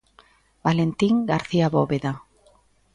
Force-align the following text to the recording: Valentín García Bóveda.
Valentín 0.65 1.15
García 1.31 1.67
Bóveda. 1.75 2.13